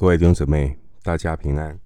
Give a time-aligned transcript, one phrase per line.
[0.00, 1.78] 各位弟兄姊妹，大家平安！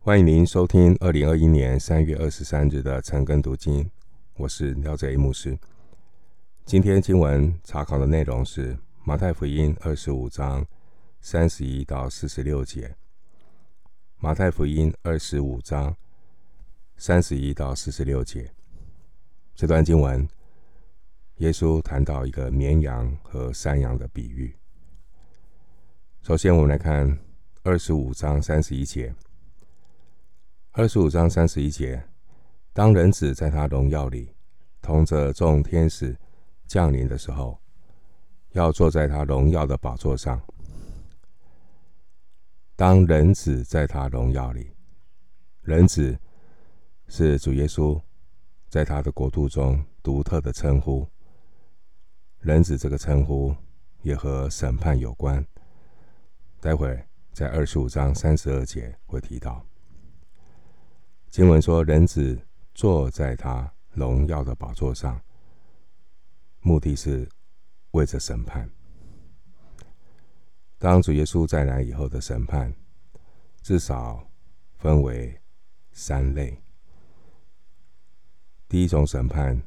[0.00, 3.88] 欢迎您收听二零二一年三月二十三日的晨更读经，
[4.38, 5.56] 我是廖哲一牧师。
[6.64, 10.66] 今天经文查考的内容是马太福音二十五章
[11.20, 12.92] 三十一到四十六节。
[14.16, 15.96] 马太福音二十五章
[16.96, 18.50] 三十一到四十六节，
[19.54, 20.28] 这段经文，
[21.36, 24.52] 耶稣谈到一个绵羊和山羊的比喻。
[26.22, 27.16] 首先，我们来看。
[27.68, 29.14] 二十五章三十一节，
[30.70, 32.02] 二十五章三十一节，
[32.72, 34.34] 当人子在他荣耀里，
[34.80, 36.16] 同着众天使
[36.66, 37.60] 降临的时候，
[38.52, 40.40] 要坐在他荣耀的宝座上。
[42.74, 44.72] 当人子在他荣耀里，
[45.60, 46.18] 人子
[47.06, 48.00] 是主耶稣
[48.70, 51.06] 在他的国度中独特的称呼。
[52.38, 53.54] 人子这个称呼
[54.00, 55.46] 也和审判有关。
[56.62, 57.07] 待会。
[57.38, 59.64] 在二十五章三十二节会提到，
[61.30, 62.36] 经文说：“人子
[62.74, 65.22] 坐在他荣耀的宝座上，
[66.62, 67.28] 目的是
[67.92, 68.68] 为着审判。
[70.78, 72.74] 当主耶稣再来以后的审判，
[73.62, 74.28] 至少
[74.78, 75.40] 分为
[75.92, 76.60] 三类。
[78.68, 79.62] 第一种审判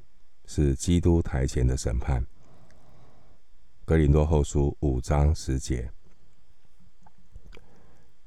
[0.46, 2.28] 是基督台前的审判，
[3.86, 5.90] 格林多后书五章十节。”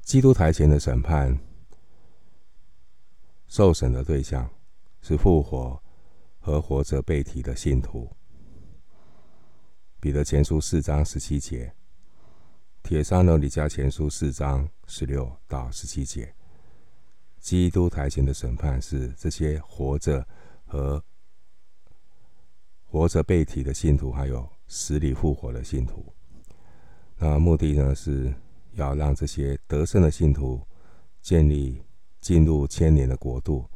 [0.04, 1.36] 基督台前的审判，
[3.48, 4.48] 受审的对象
[5.00, 5.82] 是复活
[6.38, 8.14] 和活着被提的信徒。
[9.98, 11.74] 彼得前书四章十七节，
[12.82, 16.34] 帖撒罗里加前书四章十六到十七节。
[17.40, 20.28] 基督台前的审判是这些活着
[20.66, 21.02] 和
[22.84, 26.12] 活着被提的信徒，还有死里复活的信徒。
[27.16, 28.34] 那目的呢是。
[28.74, 30.60] 要让这些得胜的信徒
[31.22, 31.82] 建立
[32.20, 33.68] 进入千年的国度，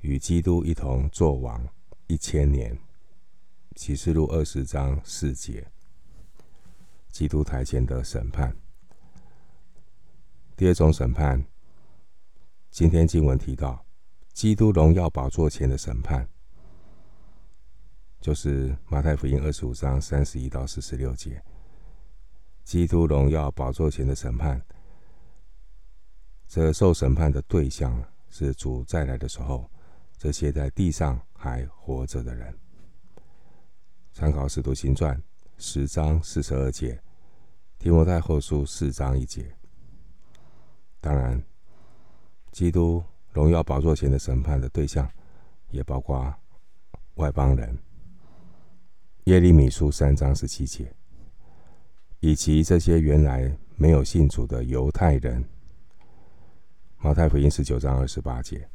[0.00, 1.66] 与基督一同作王
[2.06, 2.78] 一千年。
[3.74, 5.70] 启示录二十章四节，
[7.10, 8.56] 基督台前的审判。
[10.56, 11.44] 第二种审判，
[12.70, 13.84] 今天经文提到，
[14.32, 16.26] 基督荣耀宝座前的审判，
[18.18, 21.44] 就是马太福音二十五章三十一到四十六节。
[22.66, 24.60] 基督荣耀宝座前的审判，
[26.48, 29.70] 这受审判的对象是主再来的时候，
[30.18, 32.52] 这些在地上还活着的人。
[34.12, 35.16] 参考《使徒行传》
[35.56, 36.94] 十章四十二节，
[37.78, 39.56] 《提摩太后书》四章一节。
[41.00, 41.40] 当然，
[42.50, 43.00] 基督
[43.30, 45.08] 荣耀宝座前的审判的对象，
[45.70, 46.34] 也包括
[47.14, 47.76] 外邦人，
[49.26, 50.92] 《耶利米书》三章十七节。
[52.20, 55.42] 以及这些原来没有信主的犹太人，
[56.98, 58.68] 《马太福音》十九章二十八节，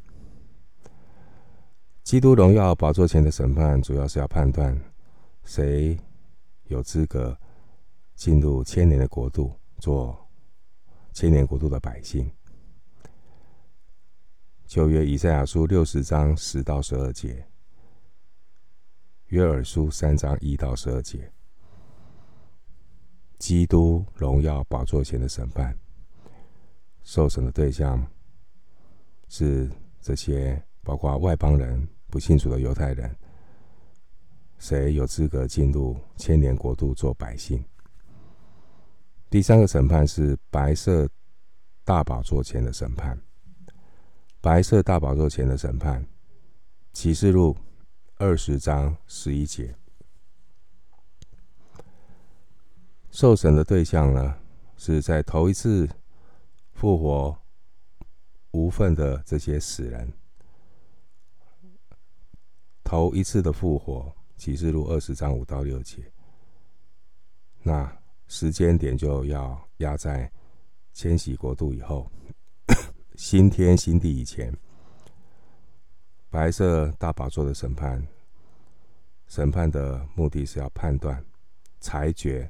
[2.04, 4.80] 基督荣耀宝座前的审判，主要是要判断
[5.44, 5.98] 谁
[6.66, 7.38] 有资格
[8.16, 10.30] 进入千年的国度，做
[11.12, 12.32] 千年国度的百姓。
[14.68, 17.46] 旧约以赛亚书六十章十到十二节，
[19.28, 21.30] 约珥书三章一到十二节。
[23.42, 25.76] 基督荣耀宝座前的审判，
[27.02, 28.06] 受审的对象
[29.30, 29.68] 是
[30.00, 33.14] 这些包括外邦人、不信主的犹太人。
[34.60, 37.66] 谁有资格进入千年国度做百姓？
[39.28, 41.10] 第三个审判是白色
[41.84, 43.20] 大宝座前的审判。
[44.40, 46.06] 白色大宝座前的审判，
[46.94, 47.58] 启示录
[48.18, 49.76] 二十章十一节。
[53.12, 54.36] 受审的对象呢，
[54.78, 55.88] 是在头一次
[56.72, 57.38] 复活
[58.52, 60.12] 无份的这些死人。
[62.86, 66.02] 头一次的复活，启示录二十章五到六节。
[67.64, 67.96] 那
[68.28, 70.32] 时间点就要压在
[70.94, 72.10] 千禧国度以后，
[73.16, 74.56] 新天新地以前。
[76.30, 78.08] 白色大宝座的审判，
[79.28, 81.24] 审判的目的是要判断、
[81.82, 82.50] 裁决。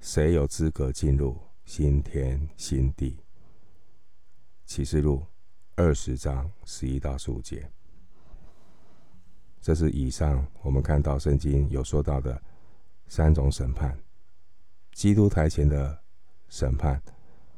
[0.00, 3.18] 谁有资格进入新天新地？
[4.64, 5.24] 启示录
[5.74, 7.70] 二十章十一到十五节，
[9.60, 12.40] 这是以上我们看到圣经有说到的
[13.06, 13.96] 三种审判：
[14.92, 15.98] 基督台前的
[16.48, 17.00] 审判，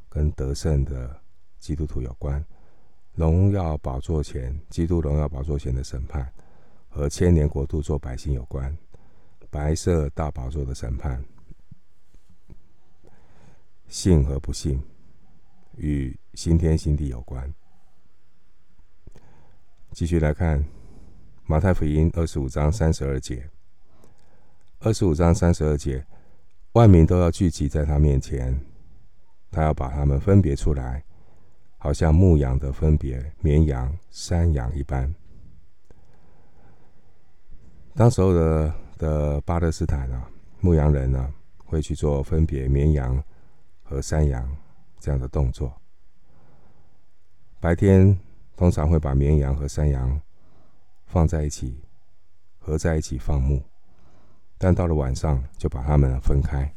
[0.08, 1.20] 跟得胜的
[1.58, 2.43] 基督徒有关；
[3.14, 6.31] 荣耀宝座前，基督荣耀宝座前的审判，
[6.88, 8.70] 和千年国度做百姓有关；
[9.50, 11.25] 白色大宝座的审判。
[13.88, 14.82] 信和不信，
[15.76, 17.52] 与新天新地有关。
[19.93, 20.62] 继续来看
[21.46, 23.49] 马太福音二十五章三十二节。
[24.81, 26.06] 二十五章三十二节，
[26.73, 28.61] 万民都要聚集在他面前，
[29.50, 31.02] 他要把他们分别出来，
[31.79, 35.12] 好像牧羊的分别绵羊、山羊一般。
[37.94, 40.31] 当时候的的巴勒斯坦啊，
[40.61, 43.20] 牧羊人呢，会去做分别绵羊
[43.88, 44.56] 和山羊
[45.00, 45.73] 这样的动作。
[47.58, 48.17] 白天
[48.55, 50.20] 通常会把绵羊和山羊
[51.06, 51.81] 放在一起，
[52.58, 53.62] 合在一起放牧，
[54.58, 56.70] 但到了晚上就把它们分开，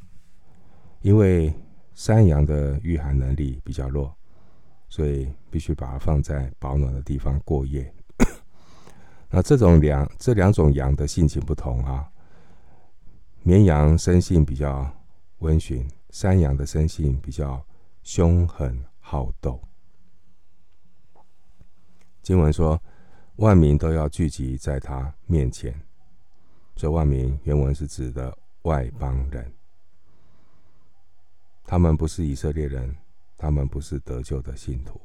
[1.02, 1.54] 因为
[1.94, 4.16] 山羊的御寒能力比较弱，
[4.88, 7.94] 所以必须把它放在保暖的地方过夜。
[9.30, 12.10] 那这种两这两种羊的性情不同啊，
[13.44, 14.90] 绵羊生性比较
[15.40, 17.66] 温驯，山羊的生性比较
[18.04, 19.60] 凶狠好斗。
[22.22, 22.80] 经文说，
[23.38, 25.74] 万民都要聚集在他面前。
[26.76, 29.52] 这万民原文是指的外邦人，
[31.64, 32.96] 他们不是以色列人，
[33.38, 35.02] 他们不是得救的信徒。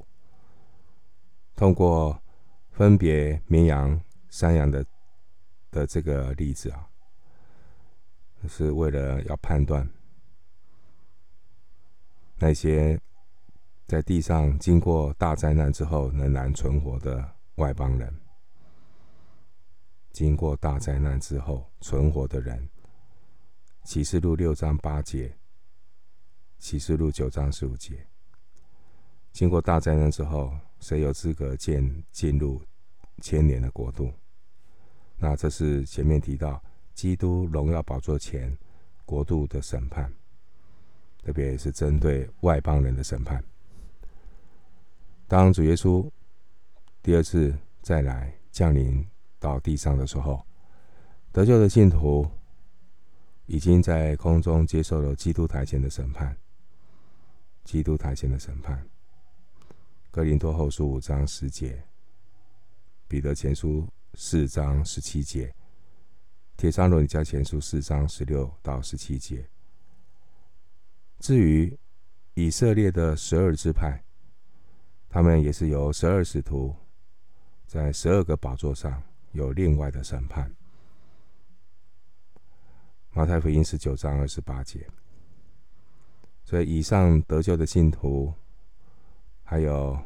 [1.54, 2.20] 通过
[2.72, 3.98] 分别绵羊。
[4.28, 4.84] 山羊的
[5.70, 6.86] 的这个例子啊，
[8.48, 9.88] 是为了要判断
[12.38, 13.00] 那些
[13.86, 18.14] 在地上经过大灾难之后仍然存活的外邦人。
[20.12, 22.68] 经过大灾难之后存活的人，
[23.84, 25.36] 启示录六章八节，
[26.58, 28.06] 启示录九章十五节。
[29.32, 32.62] 经过大灾难之后，谁有资格进进入
[33.22, 34.12] 千年的国度？
[35.16, 36.62] 那这是前面提到
[36.94, 38.56] 基督荣耀宝座前
[39.04, 40.12] 国度的审判，
[41.26, 43.42] 特别是针对外邦人的审判。
[45.26, 46.08] 当主耶稣
[47.02, 47.52] 第二次
[47.82, 49.04] 再来降临
[49.40, 50.40] 到地上的时候，
[51.32, 52.30] 得救的信徒
[53.46, 56.36] 已经在空中接受了基督台前的审判。
[57.64, 58.86] 基督台前的审判，
[60.12, 61.82] 格林多后书五章十节，
[63.08, 63.84] 彼得前书。
[64.14, 65.52] 四章十七节，
[66.56, 69.46] 帖撒罗尼迦前书四章十六到十七节。
[71.18, 71.76] 至于
[72.34, 74.02] 以色列的十二支派，
[75.08, 76.74] 他们也是由十二使徒
[77.66, 79.02] 在十二个宝座上
[79.32, 80.54] 有另外的审判。
[83.12, 84.86] 马太福音十九章二十八节。
[86.44, 88.32] 所以以上得救的信徒，
[89.42, 89.98] 还有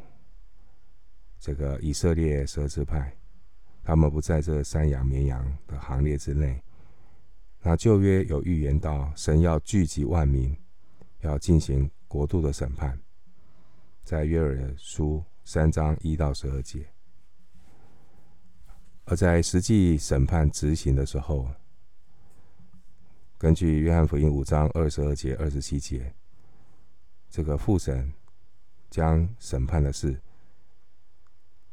[1.38, 3.14] 这个以色列十二支派。
[3.82, 6.62] 他们不在这山羊、绵羊的行列之内。
[7.60, 10.56] 那旧约有预言到，神要聚集万民，
[11.20, 13.00] 要进行国度的审判，
[14.02, 16.88] 在约珥书三章一到十二节。
[19.04, 21.50] 而在实际审判执行的时候，
[23.36, 26.14] 根据约翰福音五章二十二节、二十七节，
[27.28, 28.12] 这个父神
[28.88, 30.20] 将审判的事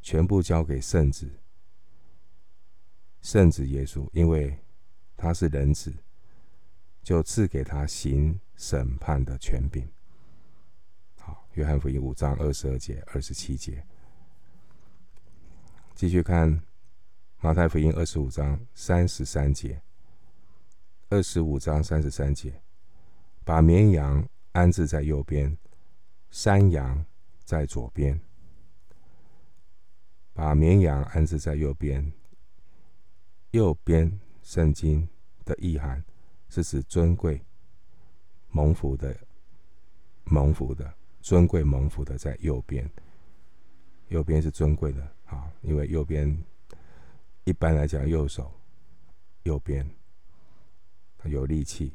[0.01, 1.29] 全部交给圣子。
[3.21, 4.57] 圣子耶稣，因为
[5.15, 5.93] 他是人子，
[7.07, 9.89] 就赐给他行审判的权柄。
[11.21, 13.81] 好，约翰福音五章二十二节、二十七节。
[15.95, 16.61] 继续看
[17.39, 19.81] 马太福音二十五章三十三节。
[21.07, 22.61] 二十五章三十三节，
[23.45, 25.57] 把绵羊安置在右边，
[26.29, 27.05] 山羊
[27.45, 28.19] 在左边。
[30.33, 32.11] 把绵羊安置在右边。
[33.51, 35.07] 右边圣经
[35.45, 36.03] 的意涵
[36.63, 37.39] 是指尊贵、
[38.49, 39.15] 蒙福的、
[40.23, 42.89] 蒙福的、尊贵、蒙福的在右边。
[44.07, 46.43] 右边是尊贵的啊，因为右边
[47.43, 48.51] 一般来讲，右手
[49.43, 49.87] 右边
[51.17, 51.93] 它有力气，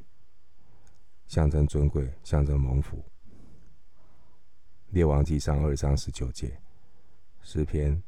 [1.27, 3.03] 象征尊贵，象征蒙福。
[4.91, 6.61] 列王纪上二章十九节，
[7.41, 8.03] 诗篇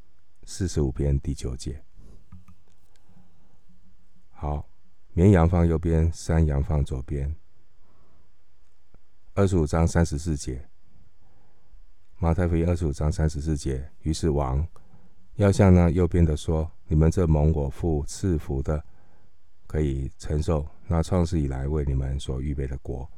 [0.45, 1.83] 四十五篇第九节。
[4.31, 4.69] 好，
[5.17, 7.33] 绵羊放右边，山羊放左边。
[9.35, 10.69] 二十五章三十四节，
[12.19, 13.89] 马太福音二十五章三十四节。
[14.01, 14.67] 于是王
[15.37, 18.85] 要向那右边的说：“你们这蒙我父赐福的，
[19.69, 23.09] 可以承受那创世以来为你们所预备的国。”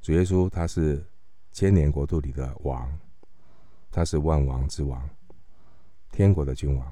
[0.00, 1.04] 主耶稣他是
[1.52, 2.98] 千年国度里的王，
[3.90, 5.06] 他是万王之王，
[6.12, 6.90] 天国的君王。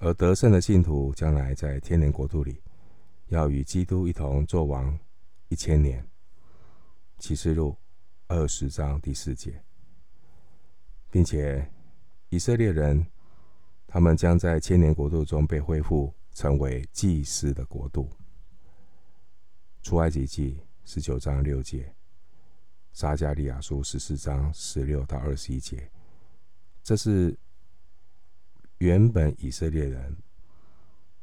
[0.00, 2.60] 而得胜的信徒将来在天年国度里，
[3.28, 4.98] 要与基督一同作王
[5.48, 6.06] 一千年。
[7.18, 7.76] 启示录
[8.26, 9.62] 二十章第四节，
[11.10, 11.70] 并且
[12.28, 13.06] 以色列人，
[13.86, 18.10] 他们将在千年国度中被恢复，成为祭司的国度。
[19.82, 21.94] 出埃及记十九章六节，
[22.92, 25.90] 撒迦利亚书十四章十六到二十一节，
[26.82, 27.38] 这是
[28.78, 30.16] 原本以色列人，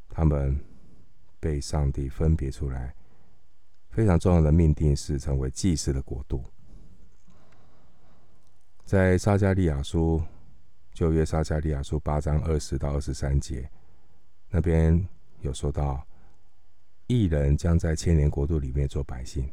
[0.09, 0.59] 他们
[1.39, 2.95] 被上帝分别出来，
[3.89, 6.43] 非常重要的命定是成为祭司的国度。
[8.85, 10.21] 在撒迦利亚书，
[10.93, 13.69] 旧约撒迦利亚书八章二十到二十三节，
[14.49, 15.07] 那边
[15.39, 16.05] 有说到，
[17.07, 19.49] 一人将在千年国度里面做百姓。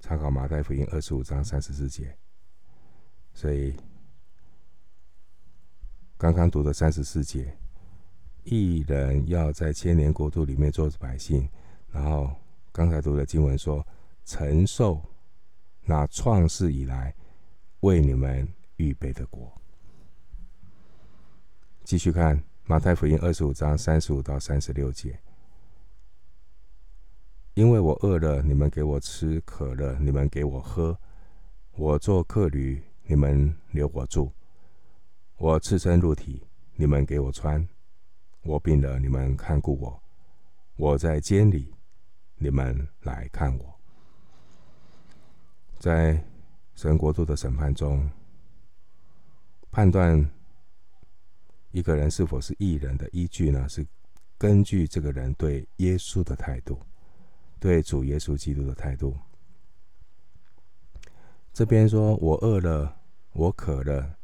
[0.00, 2.16] 参考马太福音二十五章三十四节。
[3.32, 3.74] 所以
[6.16, 7.56] 刚刚读的三十四节，
[8.44, 11.48] 一人要在千年国度里面做百姓，
[11.90, 12.30] 然后
[12.72, 13.86] 刚才读的经文说，
[14.24, 15.02] 承受
[15.82, 17.14] 那创世以来
[17.80, 19.52] 为你们预备的国。
[21.82, 25.18] 继续看马太福音二十五章三十五到三十六节。
[27.54, 30.96] 因为我饿了，你们给我吃；渴了，你们给我喝；
[31.76, 34.32] 我做客旅，你们留我住；
[35.44, 36.42] 我赤身露体，
[36.74, 37.62] 你们给我穿；
[38.44, 40.00] 我病了，你们看顾我；
[40.76, 41.70] 我在监里，
[42.36, 43.78] 你们来看我。
[45.78, 46.24] 在
[46.74, 48.10] 神国度的审判中，
[49.70, 50.26] 判断。
[51.72, 53.68] 一个人是否是义人的依据呢？
[53.68, 53.86] 是
[54.38, 56.80] 根据这个人对耶稣的态度，
[57.60, 59.14] 对主耶稣基督的态度。
[61.52, 62.96] 这边说我饿了，
[63.34, 64.16] 我渴了，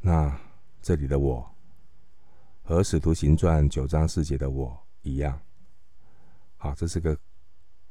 [0.00, 0.40] 那
[0.86, 1.44] 这里的我
[2.62, 5.36] 和使徒行传九章四节的我一样。
[6.56, 7.18] 好，这是个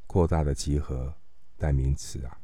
[0.08, 1.14] 扩大的集合
[1.58, 2.40] 代名词啊。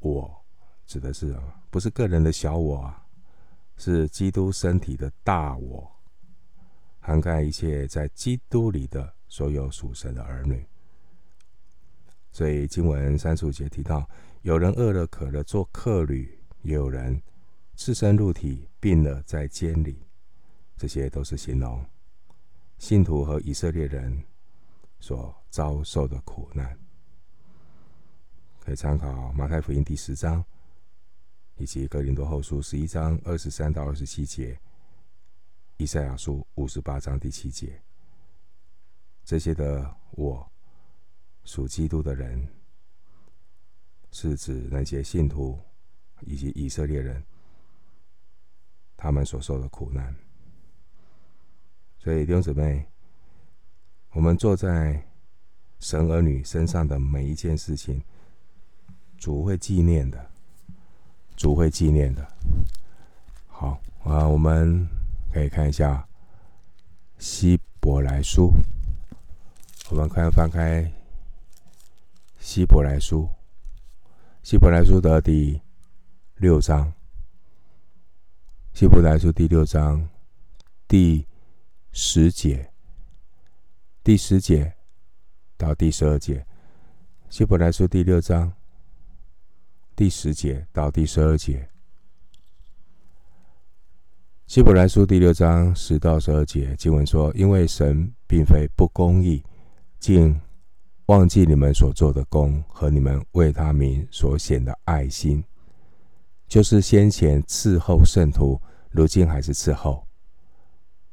[0.00, 0.44] 我
[0.86, 3.06] 指的是不是个人的小我啊？
[3.76, 5.88] 是基督身体的大我，
[6.98, 10.66] 涵盖一切在基督里的所有属神的儿女。
[12.32, 14.04] 所以经文三十五节提到，
[14.42, 17.22] 有人饿了渴了做客旅，也有人
[17.82, 19.96] 赤身露体病了在监里，
[20.76, 21.82] 这些都是形容
[22.76, 24.22] 信徒和以色列人
[24.98, 26.78] 所遭受的苦难。
[28.58, 30.44] 可以参考马太福音第十章。
[31.56, 34.58] 以及哥林多后书十一章二十三到二十七节，
[35.78, 37.80] 以赛亚书五十八章第七节，
[39.24, 40.46] 这些的我
[41.44, 42.46] 属基督的人，
[44.10, 45.58] 是指那些信徒
[46.20, 47.22] 以及以色列人，
[49.00, 50.14] 他们所受的苦难。
[51.98, 52.86] 所以弟兄姊妹，
[54.12, 55.02] 我们坐在
[55.78, 58.02] 神儿女身上的每一件事情，
[59.16, 60.30] 主会纪念的。
[61.34, 62.28] 主会纪念的。
[63.48, 64.86] 好啊，我们
[65.32, 66.06] 可以看一下
[67.18, 68.52] 希伯来书。
[69.88, 70.92] 我们快要翻开
[72.38, 73.26] 希伯来书，
[74.42, 75.62] 希伯来书的第
[76.36, 76.92] 六章。
[78.72, 80.08] 希伯来书第六章
[80.88, 81.26] 第
[81.92, 82.70] 十节，
[84.02, 84.72] 第十节
[85.58, 86.46] 到第十二节。
[87.28, 88.52] 希伯来书第六章。
[89.94, 91.68] 第十节到第十二节，
[94.46, 99.44] 希伯来书第六章十到十二节经文说：“因为神并非不公义，
[99.98, 100.40] 竟
[101.06, 105.44] 忘记你们所做的工和你们为他名所显的爱心，
[106.50, 110.04] 就是先前伺候圣徒，如今还是伺候。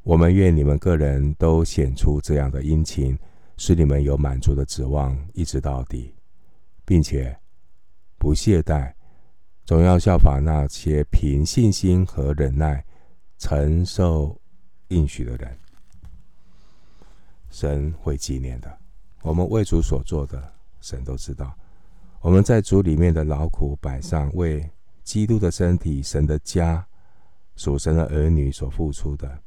[0.01, 3.15] 我们愿你们个人都显出这样的殷勤，
[3.56, 6.13] 使你们有满足的指望，一直到底，
[6.84, 7.38] 并且。”
[8.20, 8.91] 不懈怠，
[9.63, 12.84] 总要效法那些凭信心和忍耐
[13.38, 14.36] 承受
[14.88, 15.56] 应许的人。
[17.51, 18.75] 神会纪念的。
[19.22, 20.51] 我们为主所做的，
[20.82, 21.56] 神都知道。
[22.22, 24.67] 我们在主里面的劳苦摆上，为
[25.08, 26.86] 基督的身体、神的家、
[27.56, 29.42] 属神的儿女所付出的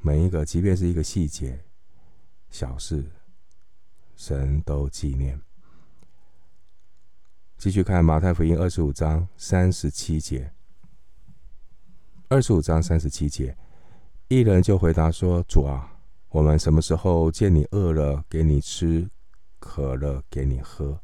[0.00, 1.64] 每一个，即便是一个细节、
[2.50, 3.12] 小事，
[4.16, 5.40] 神都纪念。
[7.58, 10.52] 继续看马太福音二十五章三十七节。
[12.26, 13.56] 二十五章三十七节，
[14.26, 15.96] 一人就回答说：“主啊，
[16.30, 19.08] 我们什么时候见你饿了，给你吃；
[19.60, 21.00] 渴了，给你喝？”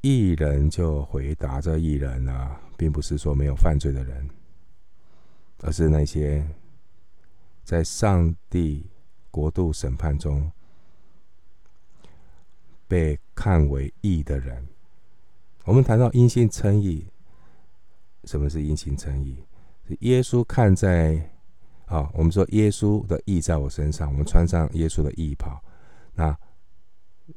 [0.00, 4.28] 义人就回答这义人啊，并不是说没有犯罪的人，
[5.62, 6.46] 而是那些
[7.64, 8.86] 在上帝
[9.30, 10.50] 国度审判中。
[12.90, 14.66] 被看为义的人。
[15.64, 17.06] 我们谈到因信称义，
[18.24, 19.36] 什么是因信称义？
[19.86, 21.30] 是耶稣看在
[21.84, 25.62] 啊、我们说耶稣的义在我身上，我们穿上耶稣的义袍。
[26.14, 26.34] 那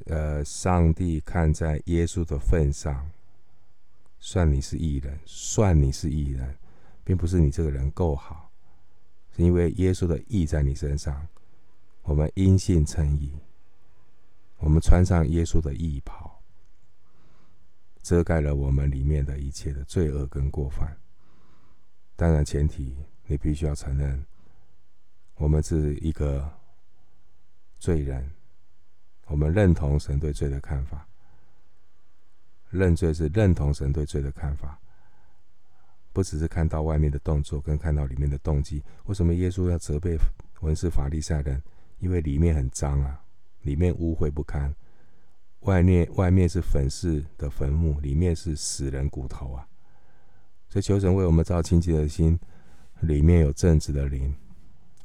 [0.05, 3.12] 呃，上帝看在耶稣的份上，
[4.19, 6.55] 算你是义人，算你是义人，
[7.03, 8.51] 并不是你这个人够好，
[9.36, 11.27] 是因为耶稣的义在你身上，
[12.03, 13.33] 我们因信称义，
[14.60, 16.41] 我们穿上耶稣的义袍，
[18.01, 20.98] 遮盖了我们里面的一切的罪恶跟过犯。
[22.15, 22.95] 当然，前提
[23.25, 24.25] 你必须要承认，
[25.36, 26.50] 我们是一个
[27.77, 28.31] 罪人。
[29.31, 31.07] 我们认同神对罪的看法，
[32.69, 34.77] 认罪是认同神对罪的看法，
[36.11, 38.83] 不只是看到外面的动作，更看到里面的动机。
[39.05, 40.17] 为什么耶稣要责备
[40.59, 41.61] 文士法利赛人？
[42.00, 43.23] 因为里面很脏啊，
[43.61, 44.75] 里面污秽不堪，
[45.61, 49.65] 外面外面是粉饰的坟墓，里面是死人骨头啊！
[50.67, 52.38] 所以求神为我们造清洁的心，
[53.00, 54.35] 里面有正直的灵。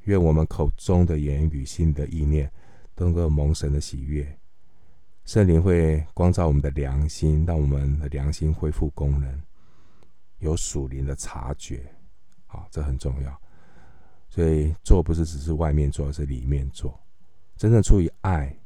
[0.04, 2.50] 愿我们口中的言语、心的意念。
[2.96, 4.26] 都能够蒙神的喜悦，
[5.26, 9.42] 圣灵会光照我们的良心，让我们的良心恢复功能，
[10.38, 11.94] 有属灵的察觉，
[12.46, 13.40] 好，这很重要。
[14.28, 16.98] 所以做不是只是外面做，而是里面做，
[17.56, 18.56] 真正出于爱，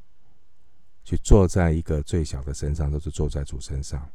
[1.05, 4.09] 去做在一个最小的身上，都是做在主身上。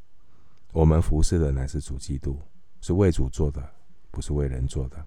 [0.71, 2.39] 我们服侍的乃是主基督，
[2.79, 3.69] 是为主做的，
[4.11, 5.05] 不是为人做的。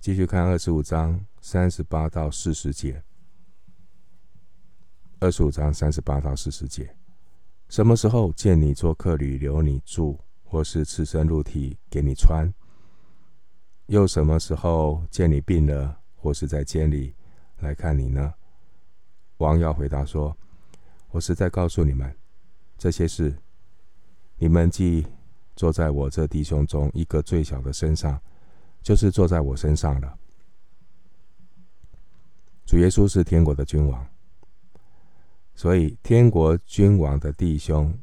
[0.00, 3.02] 继续看二十五章三十八到四十节。
[5.22, 6.96] 二十五章三十八到四十节，
[7.68, 12.52] 什么时候见你做客旅，留你住，或是赤身露体给你穿？
[13.86, 17.14] 又什么时候见你病了，或是在监里
[17.60, 18.34] 来看你呢？
[19.36, 20.36] 王要回答说
[21.12, 22.12] ：“我是在告诉你们，
[22.76, 23.32] 这些事，
[24.38, 25.06] 你们既
[25.54, 28.20] 做在我这弟兄中一个最小的身上，
[28.82, 30.18] 就是坐在我身上了。”
[32.66, 34.04] 主耶稣是天国的君王。
[35.54, 37.96] 所以，天国君王的弟兄，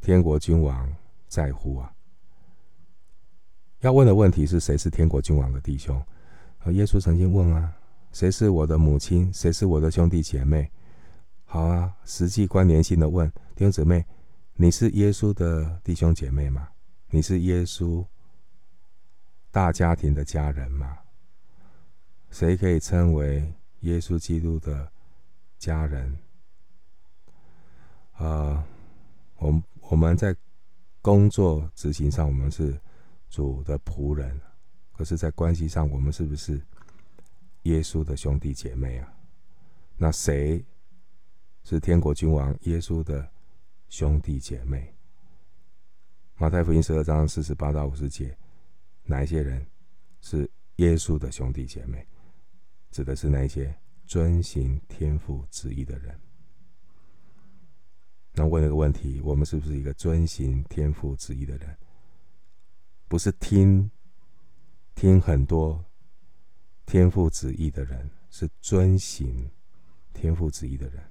[0.00, 0.94] 天国君王
[1.28, 1.94] 在乎啊。
[3.80, 5.96] 要问的问题是谁是天国君王的弟兄？
[6.58, 7.72] 啊，耶稣曾经问啊，
[8.12, 9.32] 谁是我的母亲？
[9.32, 10.70] 谁是我的兄弟姐妹？
[11.44, 14.04] 好啊，实际关联性的问弟兄姊妹，
[14.54, 16.68] 你是耶稣的弟兄姐妹吗？
[17.10, 18.04] 你是耶稣
[19.50, 20.98] 大家庭的家人吗？
[22.30, 23.54] 谁可以称为？
[23.82, 24.90] 耶稣基督的
[25.58, 26.18] 家人，
[28.14, 28.66] 啊、
[29.36, 30.34] 我我们在
[31.00, 32.80] 工作执行上，我们是
[33.28, 34.40] 主的仆人，
[34.92, 36.60] 可是，在关系上，我们是不是
[37.62, 39.12] 耶稣的兄弟姐妹啊？
[39.96, 40.64] 那谁
[41.64, 43.28] 是天国君王耶稣的
[43.88, 44.94] 兄弟姐妹？
[46.36, 48.36] 马太福音十二章四十八到五十节，
[49.04, 49.64] 哪一些人
[50.20, 52.06] 是耶稣的兄弟姐妹？
[52.92, 53.74] 指的是那些
[54.06, 56.14] 遵行天父旨意的人。
[58.34, 61.76] 那问了个问题：我们是不是一个遵行天父旨意的人？
[63.08, 63.90] 不是听
[64.94, 65.84] 听很多
[66.86, 69.50] 天父旨意的人，是遵行
[70.12, 71.02] 天父旨意的人，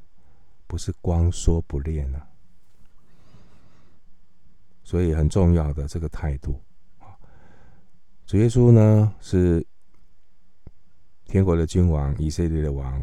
[0.67, 2.27] 不是光说不练啊。
[4.83, 6.61] 所以很重要的这个态度
[6.99, 7.17] 啊，
[8.27, 9.65] 主耶稣呢是。
[11.31, 13.01] 天国的君王，以色列的王，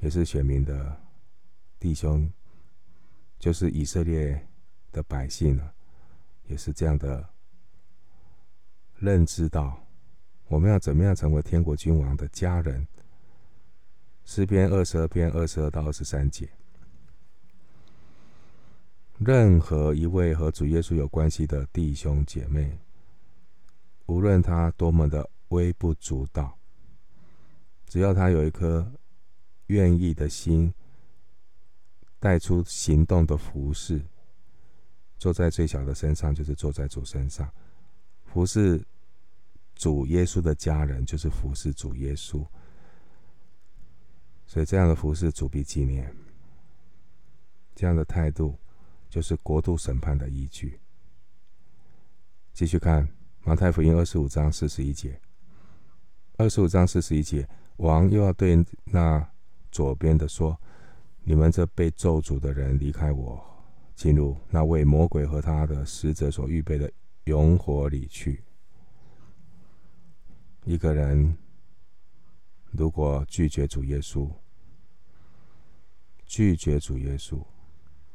[0.00, 0.94] 也是选民的
[1.80, 2.30] 弟兄，
[3.38, 4.46] 就是以色列
[4.92, 5.72] 的百姓了，
[6.48, 7.26] 也是这样的
[8.98, 9.82] 认知到，
[10.48, 12.86] 我们要怎么样成为天国君王的家人。
[14.26, 16.46] 诗篇二十二篇二十二到二十三节，
[19.16, 22.78] 任何一位和主耶稣有关系的弟兄姐妹，
[24.04, 26.57] 无论他多么的微不足道。
[27.88, 28.92] 只要他有一颗
[29.68, 30.72] 愿意的心，
[32.20, 34.00] 带出行动的服侍，
[35.18, 37.48] 坐在最小的身上，就是坐在主身上；
[38.26, 38.84] 服侍
[39.74, 42.46] 主耶稣的家人，就是服侍主耶稣。
[44.46, 46.14] 所以，这样的服侍主必纪念，
[47.74, 48.58] 这样的态度
[49.08, 50.78] 就是国度审判的依据。
[52.52, 53.08] 继续看
[53.44, 55.20] 马太福音二十五章四十一节，
[56.36, 57.48] 二十五章四十一节。
[57.78, 59.28] 王又要对那
[59.72, 60.56] 左边的说
[61.24, 63.44] ：“你们这被咒诅的人，离开我，
[63.94, 66.90] 进入那为魔鬼和他的使者所预备的
[67.24, 68.44] 永火里去。”
[70.64, 71.36] 一个人
[72.70, 74.30] 如果拒绝主耶稣，
[76.26, 77.42] 拒绝主耶稣，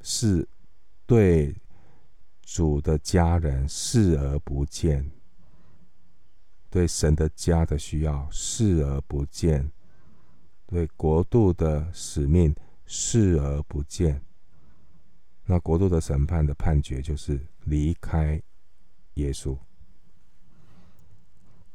[0.01, 0.47] 是
[1.05, 1.55] 对
[2.41, 5.09] 主的家人视而不见，
[6.73, 9.71] 对神的家的需要视而不见，
[10.65, 12.51] 对国度的使命
[12.87, 14.19] 视而不见。
[15.45, 18.41] 那国度的审判的判决就是离开
[19.13, 19.55] 耶稣，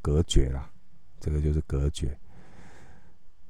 [0.03, 0.69] 隔绝了，
[1.21, 2.19] 这个就是隔绝。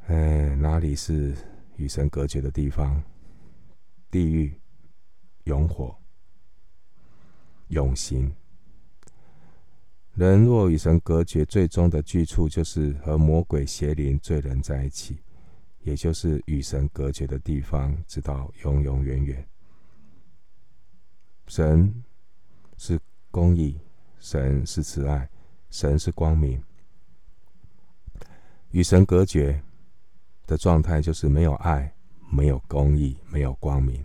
[0.09, 1.35] 哎，哪里是
[1.79, 3.03] 与神隔绝的地方？
[4.11, 4.55] 地狱、
[5.45, 5.97] 永火、
[7.69, 8.31] 永刑。
[10.19, 15.17] 人若与神隔绝，最终的去处就是和魔鬼、邪灵、罪人在一起，
[15.85, 19.47] 也就是与神隔绝的地方，直到永永远远。
[21.47, 22.03] 神
[22.77, 22.99] 是
[23.31, 23.79] 公义，
[24.19, 25.31] 神是慈爱，
[25.71, 26.61] 神是光明。
[28.73, 29.63] 与神隔绝
[30.49, 31.95] 的状态就是没有爱，
[32.29, 34.05] 没有公义，没有光明。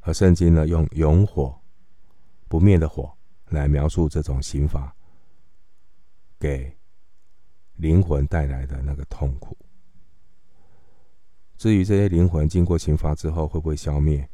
[0.00, 1.58] 而圣经呢，用永火、
[2.46, 3.10] 不灭的火
[3.50, 4.94] 来描述这种刑罚
[6.38, 6.76] 给
[7.76, 9.56] 灵魂带来的那个痛苦。
[11.56, 14.28] 至于这些灵魂经过刑罚之后会不会消灭？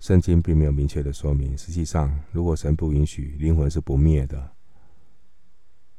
[0.00, 1.56] 圣经并没有明确的说明。
[1.56, 4.50] 实际上，如果神不允许，灵魂是不灭的。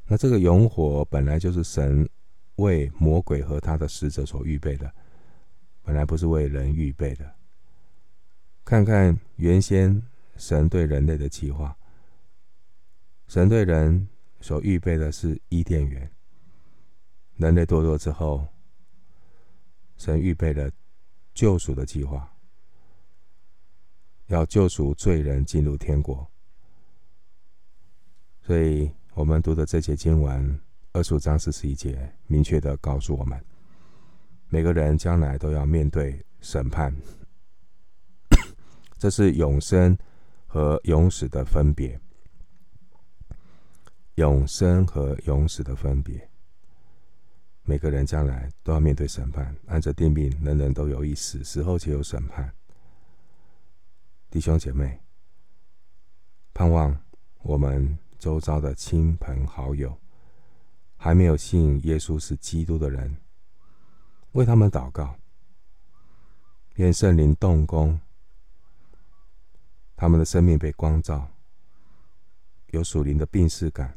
[0.08, 2.10] 那这个永火本来就是神
[2.56, 4.92] 为魔鬼和他的使者所预备的，
[5.84, 7.36] 本来不是为人预备的。
[8.66, 10.02] 看看原先
[10.42, 11.78] 神对人类的计划，
[13.28, 14.08] 神对人
[14.40, 16.12] 所预备的是伊甸园。
[17.36, 18.48] 人类堕落之后，
[19.98, 20.72] 神预备了
[21.36, 22.28] 救赎的计划。
[24.30, 26.28] 要救赎罪人进入天国，
[28.42, 30.60] 所以我们读的这节经文
[30.92, 33.40] 二十五章四十一节，明确的告诉我们，
[34.48, 36.96] 每个人将来都要面对审判，
[38.98, 39.96] 这是永生
[40.52, 41.98] 和永死的分别。
[44.16, 46.30] 永生和永死的分别，
[47.64, 52.54] 每个人将来都要面对审判，按着定命，人人都有一死，死后且有审判。
[54.30, 55.00] 弟兄姐妹，
[56.54, 57.02] 盼望
[57.44, 59.98] 我们周遭的亲朋好友，
[60.98, 63.16] 还没有信耶稣是基督的人，
[64.34, 65.16] 为他们祷告，
[66.76, 67.98] 愿圣灵动工，
[70.02, 71.30] 他们的生命被光照，
[72.72, 73.96] 有属灵的病逝感，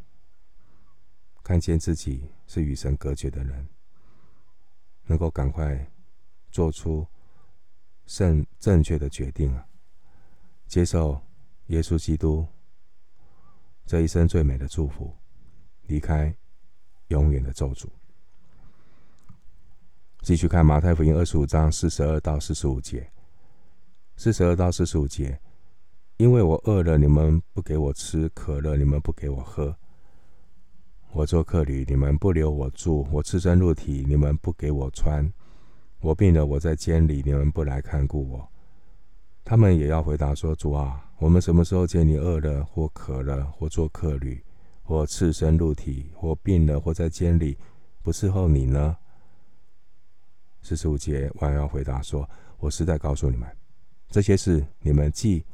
[1.42, 3.66] 看见自己是与神隔绝的人，
[5.06, 5.90] 能够赶快
[6.50, 7.06] 做出
[8.04, 9.66] 正正确的决定啊！
[10.66, 11.18] 接受
[11.68, 12.46] 耶稣基督
[13.86, 15.10] 这一生最美的祝福，
[15.84, 16.36] 离开
[17.08, 17.88] 永远的咒诅。
[20.20, 23.10] 继续看马太福音二十五章四十二到四十五节，
[24.16, 25.40] 四十二到四十五节，
[26.16, 29.74] 因为我饿了，你们不给我吃；渴了，你们不给我喝；
[31.12, 35.28] 我做客旅，你们不留我住；我赤身露体，你们不给我穿；
[36.00, 38.48] 我病了，我在监里，你们不来看顾我。
[39.44, 44.40] 他们也要回答说：“主啊，我们什么时候见你饿了，或渴了，或做客旅，
[44.84, 47.58] 或赤身露体，或病了，或在监里，
[48.02, 48.96] 不伺候你呢？”
[50.62, 52.26] 四十五节，还要回答说
[52.58, 53.48] ：“我实在告诉你们，
[54.08, 55.44] 这些事你们既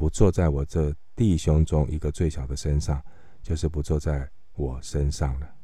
[0.00, 3.04] 不坐在我这弟兄中一个最小的身上，
[3.42, 5.54] 就是不坐在我身上了。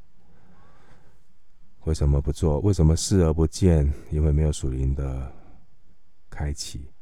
[1.85, 2.61] 为什么不做？
[2.61, 3.91] 为什么视而不见？
[4.11, 5.33] 因为没有属灵的
[6.29, 6.93] 开启。”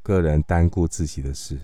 [0.00, 1.58] 个人单顾自己的事，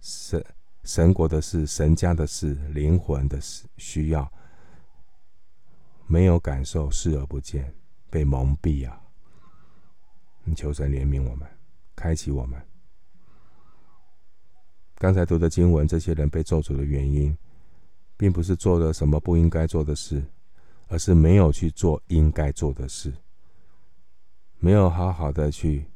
[0.00, 0.44] 神
[0.82, 4.28] 神国的事、神家的事、灵魂的事需要，
[6.08, 7.72] 没有感受，视而不见，
[8.10, 9.00] 被蒙蔽啊！
[10.56, 11.48] 求神怜悯我们，
[11.94, 12.60] 开启我们。
[14.98, 17.36] 刚才读的经文，这些人被咒诅的原因，
[18.16, 20.24] 并不是做了什么不应该做的事，
[20.88, 23.14] 而是没有去做应该做的事，
[24.58, 25.86] 没有好好的去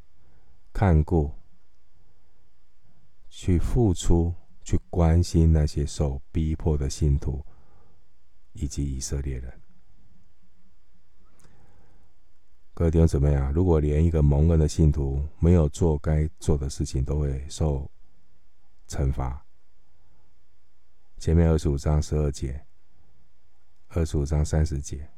[0.73, 1.31] 看顾。
[3.35, 7.43] 去付出，去关心那些受逼迫的信徒，
[8.53, 9.51] 以及以色列人。
[12.75, 17.91] 各位弟兄姊妹啊，如果连一个蒙恩的信徒没有做该做的事情，都会受
[18.88, 19.45] 惩罚。
[21.18, 22.64] 前面二十五章十二节，
[23.88, 25.09] 二十五章三十节，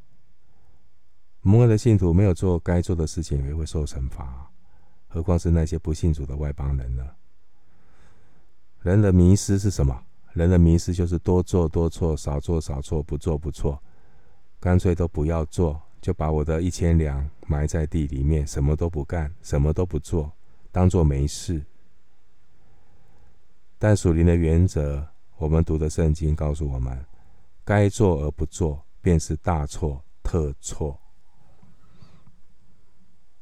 [1.40, 4.50] 蒙恩的信徒没有做该做的事情，也会受惩罚，
[5.08, 7.10] 何况是那些不信主的外邦人呢？
[8.82, 10.04] 人的迷失是什么？
[10.34, 13.82] 人的迷失就是多做多错，少做少错，不做不错，
[14.60, 20.30] 干脆都不要做，就把我的一千两埋在地里面，什么都不干，什么都不做，
[20.70, 21.64] 当做没事。
[23.86, 27.04] 但属灵的原则，我们读的圣经告诉我们：
[27.66, 30.98] 该做而不做，便是大错特错。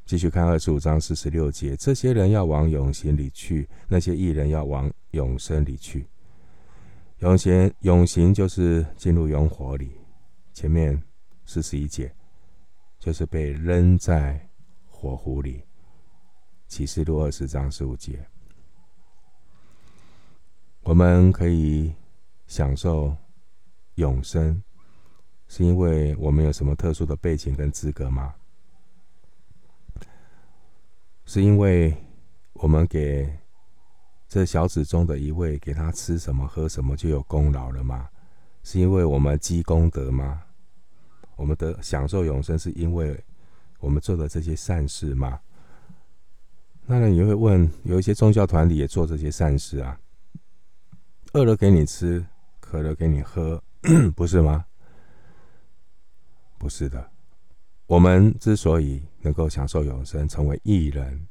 [0.04, 6.08] 继续看二十五章四十六节，这些人要往永刑里去，那些义人要往永生里去。
[7.18, 9.92] 永刑，永刑就是进入永火里。
[10.52, 11.00] 前面
[11.46, 12.12] 四十一节
[12.98, 14.44] 就是被扔在
[14.88, 15.62] 火湖里。
[16.66, 18.26] 启示录二十章十五节，
[20.84, 21.94] 我们可以
[22.48, 23.16] 享受
[23.94, 24.60] 永生，
[25.46, 28.34] 是因为我们有什么特殊的背景跟资格吗？
[31.24, 31.96] 是因为
[32.54, 33.32] 我们给
[34.28, 38.08] 这小子中的一位给他吃什么喝什么就有功劳了吗？
[38.64, 40.42] 是因为我们积功德吗？
[41.36, 43.18] 我们的享受永生是因为
[43.78, 45.38] 我们做的这些善事吗？
[46.86, 49.96] 那你会问，有一些宗教团体也做这些善事啊？
[51.34, 52.26] 饿了给你吃，
[52.60, 53.62] 渴了给你喝，
[54.14, 54.66] 不是吗？
[56.58, 57.10] 不是的。
[57.86, 61.26] 我们之所以能够享受永生，成为义人，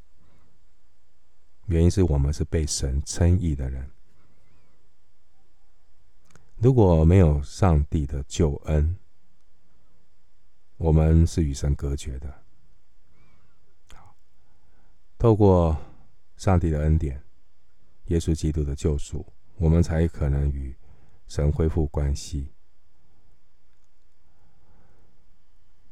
[1.67, 3.89] 原因是我们是被神称义的人。
[6.57, 8.97] 如果没有上帝的救恩，
[10.77, 12.43] 我们是与神隔绝的。
[15.19, 15.77] 透过
[16.37, 17.23] 上帝的恩典，
[18.05, 19.23] 耶稣基督的救赎，
[19.61, 20.75] 我们才可能与
[21.27, 22.51] 神恢复关系。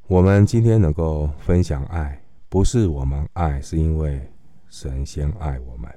[0.08, 4.28] 我们今天能够分享爱，不是我们爱，是因为
[4.70, 5.88] 神先爱我们。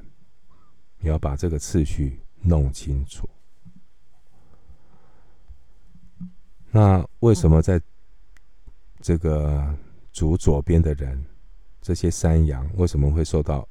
[0.98, 3.26] 你要把这个次序弄清楚。
[6.70, 7.80] 那为什么在
[9.00, 9.74] 这个
[10.12, 11.24] 主左边的人，
[11.80, 13.66] 这些山羊为什么会受到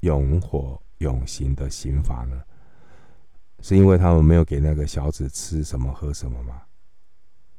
[0.00, 2.42] 永火永刑的刑罚呢？
[3.62, 6.62] 是因为他们没有给那个小子吃什么喝什么吗？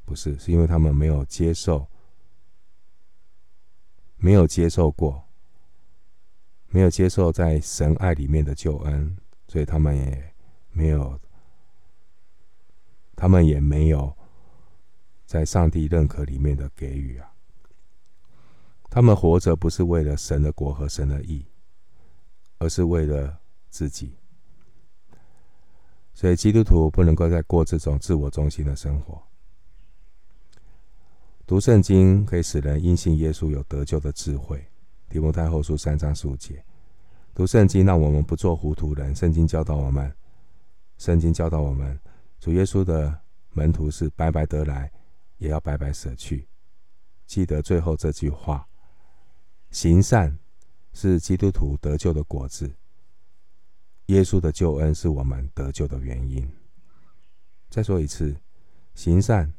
[0.03, 1.87] 不是，是因为他们没有接受，
[4.17, 5.23] 没有接受过，
[6.67, 10.35] 没有接受在神爱里面的救恩，所以他们也
[10.71, 11.17] 没有，
[13.15, 14.13] 他们也没有
[15.25, 17.31] 在上帝认可里面的给予啊。
[18.89, 21.47] 他们活着不是为了神的国和神的义，
[22.57, 23.39] 而是为了
[23.69, 24.17] 自己。
[26.13, 29.21] 所以基督徒不能够再过这种自我中心的生活。
[31.45, 34.65] 读圣经可以使人因信耶稣有得救的智慧。
[35.09, 36.63] 提摩太后书三章十五节。
[37.35, 39.15] 读圣经让我们不做糊涂人。
[39.15, 40.11] 圣经教导我们，
[40.97, 41.99] 圣经教导我们，
[42.39, 43.19] 主耶稣的
[43.51, 44.91] 门徒是白白得来，
[45.37, 46.47] 也要白白舍去。
[47.25, 48.67] 记得最后这句话：
[49.69, 50.37] 行善
[50.93, 52.71] 是基督徒得救的果子。
[54.13, 56.47] 耶稣的救恩是我们得救的原因。
[57.71, 58.35] 再说一次，
[58.93, 59.51] 行善。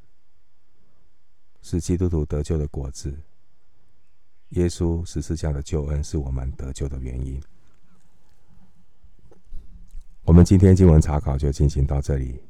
[1.61, 3.19] 是基督徒得救的果子。
[4.51, 7.43] 耶稣十字架的救恩是我们得救的原因。
[10.23, 12.41] 我们今天经文查考就进行到这里，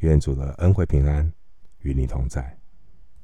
[0.00, 1.32] 愿主的恩惠平安
[1.78, 2.58] 与你同在。